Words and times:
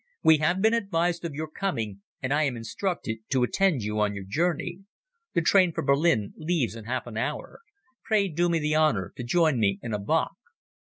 We 0.23 0.37
have 0.39 0.63
been 0.63 0.73
advised 0.73 1.23
of 1.25 1.35
your 1.35 1.47
coming, 1.47 2.01
and 2.23 2.33
I 2.33 2.41
am 2.45 2.57
instructed 2.57 3.19
to 3.29 3.43
attend 3.43 3.83
you 3.83 3.99
on 3.99 4.15
your 4.15 4.23
journey. 4.23 4.79
The 5.35 5.43
train 5.43 5.73
for 5.73 5.83
Berlin 5.83 6.33
leaves 6.37 6.75
in 6.75 6.85
half 6.85 7.05
an 7.05 7.17
hour. 7.17 7.59
Pray 8.03 8.27
do 8.27 8.49
me 8.49 8.57
the 8.57 8.75
honour 8.75 9.13
to 9.15 9.23
join 9.23 9.59
me 9.59 9.77
in 9.83 9.93
a 9.93 9.99
bock." 9.99 10.37